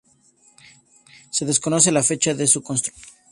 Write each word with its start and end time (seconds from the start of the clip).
Se 1.29 1.45
desconoce 1.45 1.91
la 1.91 2.01
fecha 2.01 2.33
de 2.33 2.47
su 2.47 2.63
construcción. 2.63 3.05